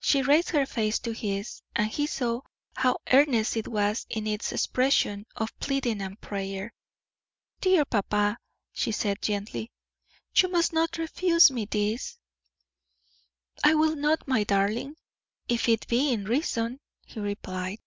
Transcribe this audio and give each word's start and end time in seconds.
She 0.00 0.20
raised 0.20 0.48
her 0.48 0.66
face 0.66 0.98
to 0.98 1.12
his, 1.12 1.62
and 1.76 1.86
he 1.88 2.08
saw 2.08 2.40
how 2.74 2.96
earnest 3.12 3.56
it 3.56 3.68
was 3.68 4.04
in 4.10 4.26
its 4.26 4.50
expression 4.50 5.26
of 5.36 5.56
pleading 5.60 6.02
and 6.02 6.20
prayer. 6.20 6.74
"Dear 7.60 7.84
papa," 7.84 8.38
she 8.72 8.90
said, 8.90 9.22
gently, 9.22 9.70
"you 10.34 10.48
must 10.48 10.72
not 10.72 10.98
refuse 10.98 11.52
me 11.52 11.66
this." 11.66 12.18
"I 13.62 13.74
will 13.76 13.94
not, 13.94 14.26
my 14.26 14.42
darling, 14.42 14.96
if 15.48 15.68
it 15.68 15.86
be 15.86 16.10
in 16.10 16.24
reason," 16.24 16.80
he 17.06 17.20
replied. 17.20 17.78